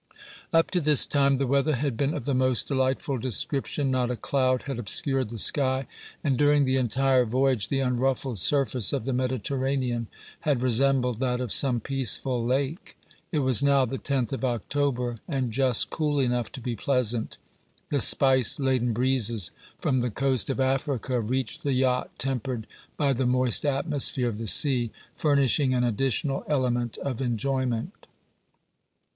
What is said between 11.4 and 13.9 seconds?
some peaceful lake. It was now